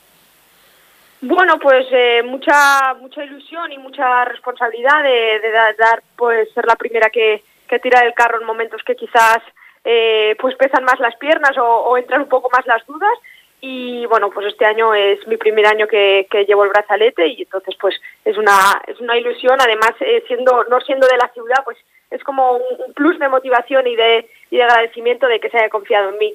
Bueno, 1.21 1.57
pues 1.59 1.87
eh, 1.91 2.21
mucha 2.23 2.93
mucha 2.95 3.23
ilusión 3.23 3.71
y 3.71 3.77
mucha 3.77 4.25
responsabilidad 4.25 5.01
de, 5.03 5.39
de 5.39 5.51
dar, 5.51 6.03
pues 6.15 6.51
ser 6.53 6.65
la 6.65 6.75
primera 6.75 7.09
que, 7.09 7.43
que, 7.67 7.79
tira 7.79 8.01
el 8.01 8.13
carro 8.13 8.39
en 8.39 8.45
momentos 8.45 8.83
que 8.83 8.95
quizás 8.95 9.39
eh, 9.83 10.35
pues 10.39 10.55
pesan 10.55 10.83
más 10.83 10.99
las 10.99 11.15
piernas 11.15 11.57
o, 11.57 11.97
entran 11.97 12.21
un 12.21 12.29
poco 12.29 12.49
más 12.51 12.65
las 12.67 12.85
dudas 12.85 13.17
y 13.61 14.05
bueno 14.05 14.29
pues 14.29 14.45
este 14.47 14.65
año 14.65 14.93
es 14.93 15.25
mi 15.27 15.37
primer 15.37 15.65
año 15.65 15.87
que, 15.87 16.27
llevo 16.47 16.63
el 16.63 16.69
brazalete 16.69 17.25
y 17.27 17.41
entonces 17.41 17.75
pues 17.81 17.95
es 18.23 18.37
una 18.37 18.79
es 18.85 18.99
una 18.99 19.17
ilusión 19.17 19.59
además 19.59 19.93
eh, 20.01 20.23
siendo 20.27 20.65
no 20.65 20.79
siendo 20.81 21.07
de 21.07 21.17
la 21.17 21.29
ciudad 21.29 21.63
pues 21.65 21.77
es 22.11 22.23
como 22.23 22.53
un 22.53 22.93
plus 22.93 23.19
de 23.19 23.27
motivación 23.27 23.87
y 23.87 23.95
de, 23.95 24.29
y 24.49 24.57
de 24.57 24.63
agradecimiento 24.63 25.27
de 25.27 25.39
que 25.39 25.49
se 25.49 25.57
haya 25.57 25.69
confiado 25.69 26.09
en 26.09 26.17
mí. 26.17 26.33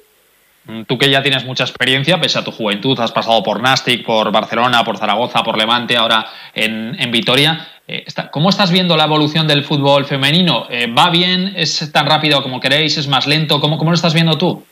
Mm, 0.65 0.83
tú 0.83 0.97
que 0.97 1.09
ya 1.09 1.21
tienes 1.21 1.43
mucha 1.43 1.65
experiencia, 1.65 2.19
pese 2.21 2.39
a 2.39 2.43
tu 2.43 2.51
juventud, 2.51 2.97
has 2.99 3.11
pasado 3.11 3.43
por 3.43 3.61
Nastic, 3.61 4.05
por 4.05 4.31
Barcelona, 4.31 4.83
por 4.85 4.97
Zaragoza, 4.97 5.43
por 5.43 5.57
Levante, 5.57 5.97
ahora 5.97 6.25
en, 6.53 7.11
Vitoria. 7.11 7.67
Eh, 7.85 8.05
¿Cómo 8.31 8.49
estás 8.49 8.71
viendo 8.71 8.95
la 8.95 9.03
evolución 9.03 9.45
del 9.45 9.65
fútbol 9.65 10.05
femenino? 10.05 10.67
Eh, 10.69 10.87
¿Va 10.87 11.09
bien? 11.09 11.53
¿Es 11.57 11.91
tan 11.91 12.07
rápido 12.07 12.41
como 12.41 12.61
queréis? 12.61 12.97
¿Es 12.97 13.09
más 13.09 13.27
lento? 13.27 13.59
¿Cómo, 13.59 13.77
lo 13.77 13.93
estás 13.93 14.13
viendo 14.13 14.37
tú? 14.37 14.65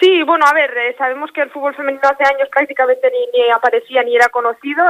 Sí, 0.00 0.22
bueno, 0.22 0.46
a 0.46 0.54
ver, 0.54 0.70
eh, 0.76 0.94
sabemos 0.96 1.30
que 1.32 1.42
el 1.42 1.50
fútbol 1.50 1.74
femenino 1.74 2.02
hace 2.04 2.24
años 2.24 2.48
prácticamente 2.50 3.10
ni, 3.10 3.50
aparecía 3.50 4.02
ni 4.02 4.16
era 4.16 4.28
conocido. 4.28 4.82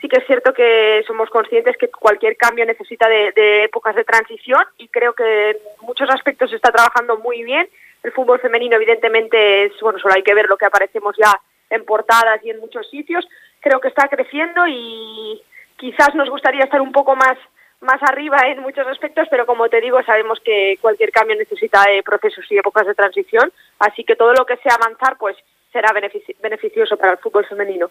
Sí 0.00 0.08
que 0.08 0.16
es 0.16 0.26
cierto 0.26 0.52
que 0.52 1.04
somos 1.06 1.30
conscientes 1.30 1.76
que 1.76 1.88
cualquier 1.88 2.36
cambio 2.36 2.66
necesita 2.66 3.08
de, 3.08 3.32
de 3.36 3.64
épocas 3.64 3.94
de 3.94 4.02
transición 4.02 4.64
y 4.76 4.88
creo 4.88 5.12
que 5.12 5.50
en 5.50 5.56
muchos 5.82 6.10
aspectos 6.10 6.50
se 6.50 6.56
está 6.56 6.72
trabajando 6.72 7.18
muy 7.18 7.44
bien 7.44 7.68
el 8.02 8.12
fútbol 8.12 8.40
femenino 8.40 8.76
evidentemente 8.76 9.64
es, 9.64 9.72
bueno, 9.80 9.98
solo 9.98 10.14
hay 10.14 10.22
que 10.22 10.34
ver 10.34 10.46
lo 10.48 10.56
que 10.56 10.66
aparecemos 10.66 11.16
ya 11.16 11.32
en 11.70 11.84
portadas 11.84 12.44
y 12.44 12.50
en 12.50 12.60
muchos 12.60 12.88
sitios. 12.90 13.26
Creo 13.60 13.80
que 13.80 13.88
está 13.88 14.08
creciendo 14.08 14.66
y 14.66 15.40
quizás 15.76 16.14
nos 16.14 16.28
gustaría 16.28 16.64
estar 16.64 16.80
un 16.80 16.92
poco 16.92 17.16
más 17.16 17.36
más 17.82 18.00
arriba 18.02 18.38
en 18.46 18.60
muchos 18.60 18.86
aspectos, 18.86 19.26
pero 19.28 19.44
como 19.44 19.68
te 19.68 19.80
digo, 19.80 20.00
sabemos 20.04 20.38
que 20.44 20.78
cualquier 20.80 21.10
cambio 21.10 21.36
necesita 21.36 21.82
de 21.82 22.02
procesos 22.04 22.44
y 22.48 22.56
épocas 22.56 22.86
de 22.86 22.94
transición, 22.94 23.52
así 23.80 24.04
que 24.04 24.14
todo 24.14 24.32
lo 24.32 24.46
que 24.46 24.56
sea 24.58 24.76
avanzar, 24.76 25.18
pues 25.18 25.36
será 25.72 25.92
beneficioso 25.92 26.96
para 26.96 27.12
el 27.14 27.18
fútbol 27.18 27.44
femenino. 27.44 27.90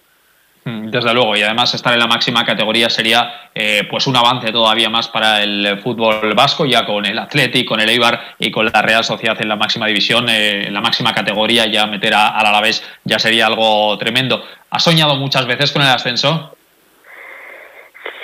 Mm, 0.64 0.92
desde 0.92 1.14
luego, 1.14 1.36
y 1.36 1.42
además 1.42 1.74
estar 1.74 1.92
en 1.92 2.00
la 2.00 2.06
máxima 2.06 2.46
categoría 2.46 2.88
sería 2.88 3.50
eh, 3.56 3.88
pues 3.90 4.06
un 4.06 4.16
avance 4.16 4.52
todavía 4.52 4.90
más 4.90 5.08
para 5.08 5.42
el 5.42 5.80
fútbol 5.80 6.36
vasco, 6.36 6.66
ya 6.66 6.86
con 6.86 7.04
el 7.04 7.18
Athletic, 7.18 7.68
con 7.68 7.80
el 7.80 7.90
Eibar 7.90 8.36
y 8.38 8.52
con 8.52 8.68
la 8.68 8.82
Real 8.84 9.04
Sociedad 9.04 9.42
en 9.42 9.50
la 9.50 9.56
máxima 9.56 9.88
división, 9.88 10.30
eh, 10.30 10.68
en 10.68 10.74
la 10.74 10.82
máxima 10.82 11.16
categoría, 11.16 11.66
ya 11.66 11.88
meter 11.88 12.14
a, 12.14 12.28
al 12.28 12.46
Alavés 12.46 12.88
ya 13.04 13.18
sería 13.18 13.48
algo 13.48 13.98
tremendo. 13.98 14.44
¿Has 14.70 14.84
soñado 14.84 15.16
muchas 15.16 15.48
veces 15.48 15.72
con 15.72 15.82
el 15.82 15.88
ascenso? 15.88 16.56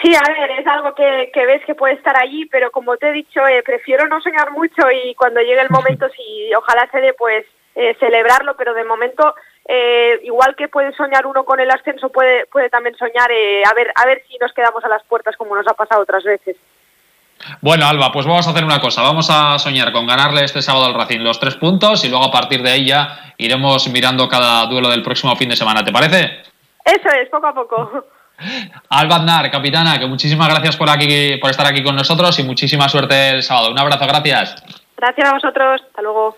Sí, 0.04 0.14
a 0.14 0.22
ver, 0.32 0.52
es 0.60 0.68
algo 0.68 0.94
que, 0.94 1.32
que 1.34 1.46
ves 1.48 1.66
que 1.66 1.74
puede 1.74 1.96
estar 1.96 2.16
allí, 2.16 2.46
pero 2.46 2.70
como 2.70 2.98
te 2.98 3.10
he 3.10 3.14
dicho, 3.14 3.48
eh, 3.48 3.64
prefiero 3.64 4.08
no 4.08 4.22
soñar 4.22 4.52
mucho 4.52 4.92
y 4.92 5.16
cuando 5.16 5.42
llegue 5.42 5.62
el 5.62 5.72
momento, 5.72 6.08
si 6.16 6.54
ojalá 6.54 6.88
se 6.92 7.02
dé, 7.02 7.14
pues 7.14 7.46
eh, 7.74 7.96
celebrarlo, 8.00 8.56
pero 8.58 8.74
de 8.74 8.84
momento 8.84 9.36
eh, 9.68 10.22
igual 10.24 10.56
que 10.56 10.70
puede 10.70 10.94
soñar 10.94 11.26
uno 11.26 11.44
con 11.44 11.60
el 11.60 11.70
ascenso, 11.70 12.10
puede, 12.10 12.46
puede 12.46 12.70
también 12.70 12.96
soñar 12.96 13.30
eh, 13.32 13.64
a, 13.66 13.74
ver, 13.74 13.92
a 13.96 14.06
ver 14.06 14.24
si 14.28 14.38
nos 14.38 14.54
quedamos 14.54 14.84
a 14.86 14.88
las 14.88 15.04
puertas 15.04 15.36
como 15.36 15.56
nos 15.56 15.68
ha 15.68 15.74
pasado 15.74 16.02
otras 16.02 16.24
veces. 16.24 16.56
Bueno, 17.62 17.86
Alba, 17.86 18.12
pues 18.12 18.26
vamos 18.26 18.48
a 18.48 18.52
hacer 18.52 18.64
una 18.64 18.80
cosa. 18.80 19.02
Vamos 19.02 19.30
a 19.30 19.60
soñar 19.60 19.92
con 19.92 20.08
ganarle 20.08 20.44
este 20.44 20.62
sábado 20.62 20.86
al 20.86 20.94
Racing 20.94 21.20
los 21.20 21.40
tres 21.40 21.56
puntos 21.56 22.04
y 22.06 22.10
luego 22.10 22.26
a 22.26 22.32
partir 22.32 22.64
de 22.64 22.72
ahí 22.72 22.88
ya 22.88 23.34
iremos 23.38 23.88
mirando 23.90 24.28
cada 24.28 24.66
duelo 24.68 24.90
del 24.90 25.04
próximo 25.04 25.36
fin 25.36 25.50
de 25.50 25.56
semana. 25.56 25.84
¿Te 25.84 25.92
parece? 25.92 26.42
Eso 26.84 27.10
es, 27.10 27.30
poco 27.30 27.48
a 27.48 27.54
poco. 27.54 28.06
Alba 28.90 29.18
Aznar, 29.18 29.52
capitana, 29.52 30.00
que 30.00 30.06
muchísimas 30.06 30.48
gracias 30.48 30.78
por, 30.78 30.90
aquí, 30.90 31.38
por 31.38 31.52
estar 31.52 31.68
aquí 31.68 31.84
con 31.84 31.96
nosotros 31.96 32.40
y 32.40 32.44
muchísima 32.44 32.88
suerte 32.88 33.32
el 33.32 33.44
sábado. 33.44 33.72
Un 33.72 33.80
abrazo, 33.80 34.08
gracias. 34.08 34.56
Gracias 34.96 35.30
a 35.30 35.34
vosotros. 35.34 35.82
Hasta 35.86 36.02
luego. 36.02 36.38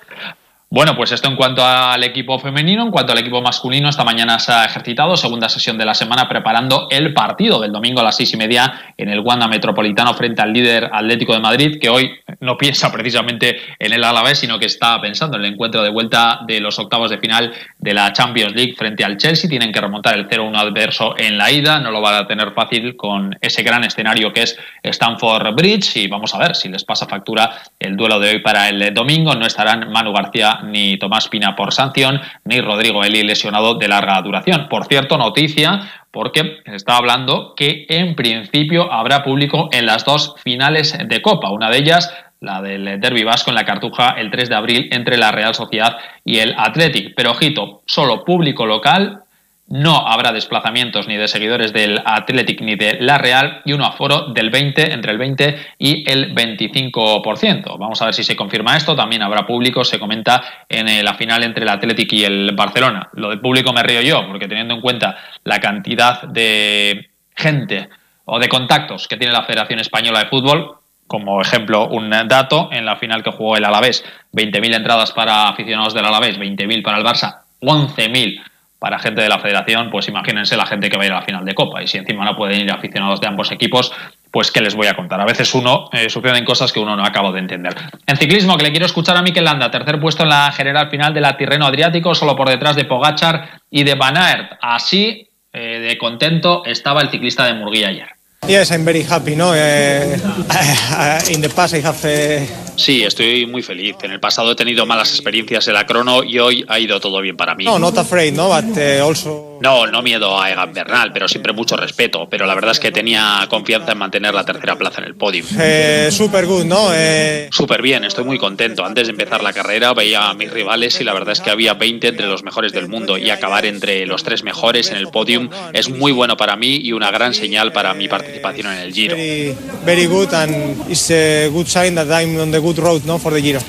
Bueno, 0.71 0.95
pues 0.95 1.11
esto 1.11 1.27
en 1.27 1.35
cuanto 1.35 1.65
al 1.65 2.03
equipo 2.03 2.37
femenino, 2.37 2.83
en 2.83 2.91
cuanto 2.91 3.11
al 3.11 3.17
equipo 3.17 3.41
masculino, 3.41 3.89
esta 3.89 4.03
mañana 4.03 4.37
se 4.37 4.51
ha 4.51 4.65
ejercitado, 4.65 5.17
segunda 5.17 5.49
sesión 5.49 5.79
de 5.79 5.85
la 5.85 5.95
semana, 5.95 6.29
preparando 6.29 6.87
el 6.91 7.11
partido 7.11 7.59
del 7.59 7.71
domingo 7.71 8.01
a 8.01 8.03
las 8.03 8.17
seis 8.17 8.31
y 8.35 8.37
media 8.37 8.93
en 8.95 9.09
el 9.09 9.21
Wanda 9.21 9.47
Metropolitano 9.47 10.13
frente 10.13 10.43
al 10.43 10.53
líder 10.53 10.87
Atlético 10.93 11.33
de 11.33 11.39
Madrid, 11.39 11.79
que 11.81 11.89
hoy 11.89 12.11
no 12.41 12.55
piensa 12.55 12.91
precisamente 12.91 13.57
en 13.79 13.93
el 13.93 14.03
Alavés, 14.03 14.37
sino 14.37 14.59
que 14.59 14.67
está 14.67 15.01
pensando 15.01 15.37
en 15.37 15.45
el 15.45 15.53
encuentro 15.53 15.81
de 15.81 15.89
vuelta 15.89 16.41
de 16.45 16.59
los 16.59 16.77
octavos 16.77 17.09
de 17.09 17.17
final 17.17 17.51
de 17.79 17.93
la 17.95 18.13
Champions 18.13 18.53
League 18.53 18.75
frente 18.77 19.03
al 19.03 19.17
Chelsea. 19.17 19.49
Tienen 19.49 19.71
que 19.71 19.81
remontar 19.81 20.19
el 20.19 20.29
0-1 20.29 20.55
adverso 20.55 21.15
en 21.17 21.39
la 21.39 21.49
ida, 21.49 21.79
no 21.79 21.89
lo 21.89 21.99
van 21.99 22.13
a 22.13 22.27
tener 22.27 22.51
fácil 22.51 22.95
con 22.95 23.35
ese 23.41 23.63
gran 23.63 23.83
escenario 23.85 24.31
que 24.31 24.43
es 24.43 24.55
Stanford 24.83 25.51
Bridge 25.55 25.97
y 25.97 26.07
vamos 26.07 26.35
a 26.35 26.37
ver 26.37 26.55
si 26.55 26.69
les 26.69 26.83
pasa 26.83 27.07
factura 27.07 27.59
el 27.79 27.97
duelo 27.97 28.19
de 28.19 28.29
hoy 28.29 28.39
para 28.41 28.69
el 28.69 28.93
domingo. 28.93 29.33
No 29.33 29.47
estarán 29.47 29.91
Manu 29.91 30.13
García 30.13 30.58
ni 30.63 30.97
Tomás 30.97 31.27
Pina 31.27 31.55
por 31.55 31.73
sanción, 31.73 32.21
ni 32.45 32.61
Rodrigo 32.61 33.03
Eli 33.03 33.23
lesionado 33.23 33.75
de 33.75 33.87
larga 33.87 34.21
duración. 34.21 34.67
Por 34.69 34.85
cierto, 34.85 35.17
noticia, 35.17 35.81
porque 36.11 36.57
se 36.65 36.75
está 36.75 36.97
hablando 36.97 37.53
que 37.55 37.85
en 37.89 38.15
principio 38.15 38.91
habrá 38.91 39.23
público 39.23 39.69
en 39.71 39.85
las 39.85 40.05
dos 40.05 40.35
finales 40.43 40.97
de 40.97 41.21
Copa. 41.21 41.49
Una 41.51 41.69
de 41.69 41.77
ellas 41.77 42.13
la 42.41 42.61
del 42.61 43.01
Derby 43.01 43.23
Vasco 43.23 43.51
en 43.51 43.55
la 43.55 43.65
Cartuja 43.65 44.11
el 44.17 44.31
3 44.31 44.49
de 44.49 44.55
abril 44.55 44.89
entre 44.91 45.17
la 45.17 45.31
Real 45.31 45.53
Sociedad 45.53 45.97
y 46.23 46.39
el 46.39 46.55
Athletic. 46.57 47.13
Pero 47.15 47.31
ojito, 47.31 47.81
solo 47.85 48.23
público 48.23 48.65
local 48.65 49.23
no 49.69 50.07
habrá 50.07 50.31
desplazamientos 50.31 51.07
ni 51.07 51.15
de 51.15 51.27
seguidores 51.27 51.71
del 51.73 52.01
Athletic 52.03 52.61
ni 52.61 52.75
de 52.75 52.97
la 52.99 53.19
Real 53.19 53.61
y 53.65 53.73
un 53.73 53.83
aforo 53.83 54.27
del 54.33 54.49
20, 54.49 54.93
entre 54.93 55.11
el 55.11 55.19
20 55.19 55.57
y 55.77 56.09
el 56.09 56.33
25%. 56.33 57.77
Vamos 57.77 58.01
a 58.01 58.05
ver 58.05 58.15
si 58.15 58.23
se 58.23 58.35
confirma 58.35 58.75
esto. 58.75 58.95
También 58.95 59.21
habrá 59.21 59.45
público, 59.45 59.83
se 59.83 59.99
comenta 59.99 60.65
en 60.67 60.87
eh, 60.87 61.03
la 61.03 61.13
final 61.13 61.43
entre 61.43 61.63
el 61.63 61.69
Athletic 61.69 62.11
y 62.13 62.23
el 62.25 62.51
Barcelona. 62.55 63.09
Lo 63.13 63.29
del 63.29 63.39
público 63.39 63.71
me 63.71 63.83
río 63.83 64.01
yo, 64.01 64.27
porque 64.27 64.47
teniendo 64.47 64.73
en 64.73 64.81
cuenta 64.81 65.17
la 65.43 65.59
cantidad 65.59 66.23
de 66.23 67.09
gente 67.35 67.89
o 68.25 68.39
de 68.39 68.49
contactos 68.49 69.07
que 69.07 69.17
tiene 69.17 69.33
la 69.33 69.43
Federación 69.43 69.79
Española 69.79 70.19
de 70.19 70.25
Fútbol, 70.25 70.77
como 71.05 71.41
ejemplo, 71.41 71.87
un 71.87 72.09
dato, 72.09 72.69
en 72.71 72.85
la 72.85 72.95
final 72.95 73.23
que 73.23 73.31
jugó 73.31 73.57
el 73.57 73.65
Alavés, 73.65 74.03
20.000 74.33 74.75
entradas 74.75 75.11
para 75.11 75.47
aficionados 75.47 75.93
del 75.93 76.05
Alavés, 76.05 76.39
20.000 76.39 76.83
para 76.83 76.97
el 76.97 77.03
Barça, 77.03 77.41
11.000 77.61 78.43
para 78.79 78.97
gente 78.97 79.21
de 79.21 79.29
la 79.29 79.39
federación, 79.39 79.89
pues 79.91 80.07
imagínense 80.07 80.55
la 80.55 80.65
gente 80.65 80.89
que 80.89 80.97
va 80.97 81.03
a 81.03 81.05
ir 81.05 81.11
a 81.11 81.15
la 81.15 81.21
final 81.21 81.43
de 81.43 81.53
Copa. 81.53 81.83
Y 81.83 81.87
si 81.87 81.97
encima 81.97 82.23
no 82.23 82.35
pueden 82.35 82.61
ir 82.61 82.71
aficionados 82.71 83.19
de 83.19 83.27
ambos 83.27 83.51
equipos, 83.51 83.91
pues 84.31 84.51
¿qué 84.51 84.61
les 84.61 84.73
voy 84.73 84.87
a 84.87 84.95
contar? 84.95 85.19
A 85.19 85.25
veces 85.25 85.53
uno 85.53 85.89
eh, 85.91 86.09
suceden 86.09 86.45
cosas 86.45 86.71
que 86.71 86.79
uno 86.79 86.95
no 86.95 87.03
acaba 87.03 87.31
de 87.33 87.39
entender. 87.39 87.75
En 88.07 88.15
ciclismo, 88.15 88.57
que 88.57 88.63
le 88.63 88.71
quiero 88.71 88.85
escuchar 88.85 89.17
a 89.17 89.21
Mikel 89.21 89.43
Landa, 89.43 89.69
tercer 89.69 89.99
puesto 89.99 90.23
en 90.23 90.29
la 90.29 90.51
general 90.53 90.89
final 90.89 91.13
de 91.13 91.21
la 91.21 91.35
Tirreno 91.35 91.65
Adriático, 91.65 92.15
solo 92.15 92.35
por 92.35 92.47
detrás 92.47 92.77
de 92.77 92.85
Pogachar 92.85 93.61
y 93.69 93.83
de 93.83 93.95
Van 93.95 94.17
Aert. 94.17 94.53
Así 94.61 95.27
eh, 95.51 95.79
de 95.79 95.97
contento 95.97 96.63
estaba 96.65 97.01
el 97.01 97.09
ciclista 97.09 97.45
de 97.45 97.55
Murguía 97.55 97.89
ayer. 97.89 98.18
Yes, 98.47 98.71
I'm 98.71 98.83
very 98.83 99.03
happy, 99.03 99.35
no? 99.35 99.49
Uh, 99.51 101.19
in 101.29 101.41
the 101.41 101.51
past 101.55 101.75
I 101.75 101.81
have 101.81 102.03
uh... 102.03 102.45
Sí, 102.75 103.03
estoy 103.03 103.45
muy 103.45 103.61
feliz. 103.61 103.97
En 104.01 104.11
el 104.11 104.19
pasado 104.19 104.51
he 104.51 104.55
tenido 104.55 104.85
malas 104.85 105.11
experiencias 105.11 105.67
en 105.67 105.73
la 105.73 105.85
crono 105.85 106.23
y 106.23 106.39
hoy 106.39 106.65
ha 106.67 106.79
ido 106.79 106.99
todo 106.99 107.21
bien 107.21 107.35
para 107.35 107.53
mí. 107.53 107.65
No, 107.65 107.77
not 107.77 107.97
afraid, 107.97 108.33
no, 108.33 108.47
but 108.47 108.77
uh, 108.77 109.05
also 109.05 109.49
No, 109.59 109.85
no 109.85 110.01
miedo 110.01 110.39
a 110.41 110.49
Egan 110.49 110.73
Bernal, 110.73 111.11
pero 111.11 111.27
siempre 111.27 111.51
mucho 111.51 111.75
respeto, 111.75 112.27
pero 112.29 112.45
la 112.45 112.55
verdad 112.55 112.71
es 112.71 112.79
que 112.79 112.91
tenía 112.91 113.45
confianza 113.49 113.91
en 113.91 113.97
mantener 113.97 114.33
la 114.33 114.45
tercera 114.45 114.77
plaza 114.77 115.01
en 115.01 115.07
el 115.07 115.15
podio. 115.15 115.43
Eh, 115.59 116.09
super 116.11 116.45
good, 116.45 116.63
¿no? 116.63 116.89
Eh... 116.93 117.49
Súper 117.51 117.81
bien, 117.81 118.05
estoy 118.05 118.23
muy 118.23 118.37
contento. 118.37 118.85
Antes 118.85 119.07
de 119.07 119.11
empezar 119.11 119.43
la 119.43 119.51
carrera 119.51 119.93
veía 119.93 120.29
a 120.29 120.33
mis 120.33 120.49
rivales 120.49 121.01
y 121.01 121.03
la 121.03 121.13
verdad 121.13 121.33
es 121.33 121.41
que 121.41 121.49
había 121.49 121.73
20 121.73 122.07
entre 122.07 122.27
los 122.27 122.43
mejores 122.43 122.71
del 122.71 122.87
mundo 122.87 123.17
y 123.17 123.29
acabar 123.29 123.65
entre 123.65 124.05
los 124.05 124.23
tres 124.23 124.43
mejores 124.43 124.91
en 124.91 124.97
el 124.97 125.09
podium 125.09 125.49
es 125.73 125.89
muy 125.89 126.13
bueno 126.13 126.37
para 126.37 126.55
mí 126.55 126.77
y 126.77 126.93
una 126.93 127.11
gran 127.11 127.33
señal 127.33 127.73
para 127.73 127.93
mi 127.93 128.07
participación 128.37 128.67
en 128.67 128.79
el 128.79 128.93
Giro. 128.93 129.15
Very, 129.15 129.55
very 129.85 130.05
good 130.05 130.33
and 130.33 130.89
it's 130.89 131.09
a 131.11 131.49
good 131.49 131.67
sign 131.67 131.95
that 131.95 132.07
I'm 132.07 132.39
on 132.39 132.51
the 132.51 132.59
good 132.59 132.77
road, 132.77 133.05
no, 133.05 133.17
for 133.17 133.33
the 133.33 133.41
Giro. 133.41 133.59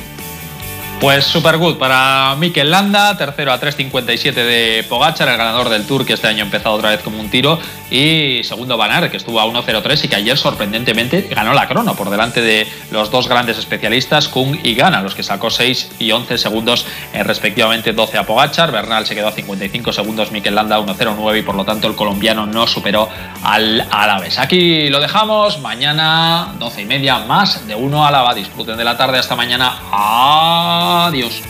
Pues 1.00 1.25
super 1.25 1.57
good 1.57 1.78
para 1.78 2.37
Mikel 2.38 2.71
Landa, 2.71 3.16
tercero 3.16 3.54
a 3.54 3.59
3.57 3.59 4.35
de 4.35 4.85
Pogachar, 4.87 5.30
el 5.30 5.38
ganador 5.38 5.71
del 5.71 5.87
Tour 5.87 6.04
que 6.04 6.12
este 6.12 6.26
año 6.26 6.42
ha 6.42 6.45
empezado 6.45 6.75
otra 6.75 6.90
vez 6.90 7.00
como 7.00 7.19
un 7.19 7.30
tiro, 7.30 7.59
y 7.90 8.42
segundo 8.45 8.76
Van 8.76 9.09
que 9.09 9.16
estuvo 9.16 9.40
a 9.40 9.47
1.03 9.47 10.04
y 10.04 10.09
que 10.09 10.16
ayer 10.16 10.37
sorprendentemente 10.37 11.23
ganó 11.35 11.54
la 11.54 11.66
crono 11.66 11.95
por 11.95 12.11
delante 12.11 12.42
de 12.42 12.69
los 12.90 13.11
dos 13.11 13.28
grandes 13.28 13.57
especialistas, 13.57 14.28
Kung 14.28 14.59
y 14.62 14.75
Gana, 14.75 15.00
los 15.00 15.14
que 15.14 15.23
sacó 15.23 15.49
6 15.49 15.92
y 16.00 16.12
11 16.12 16.37
segundos 16.37 16.85
en 17.14 17.25
respectivamente 17.25 17.95
12 17.95 18.19
a 18.19 18.26
Pogachar, 18.26 18.71
Bernal 18.71 19.07
se 19.07 19.14
quedó 19.14 19.28
a 19.28 19.33
55 19.33 19.95
segundos, 19.95 20.30
Mikel 20.33 20.54
Landa 20.54 20.76
a 20.76 20.80
1.09 20.80 21.38
y 21.38 21.42
por 21.42 21.54
lo 21.54 21.64
tanto 21.64 21.88
el 21.88 21.95
colombiano 21.95 22.45
no 22.45 22.66
superó 22.66 23.09
al 23.42 23.87
Alaves. 23.90 24.38
Aquí 24.38 24.90
lo 24.90 25.00
dejamos, 25.00 25.61
mañana 25.61 26.54
12 26.59 26.83
y 26.83 26.85
media 26.85 27.21
más 27.21 27.66
de 27.66 27.75
1 27.75 28.07
Álava, 28.07 28.35
disfruten 28.35 28.76
de 28.76 28.85
la 28.85 28.99
tarde 28.99 29.19
hasta 29.19 29.35
mañana. 29.35 29.78
Adiós. 30.91 31.41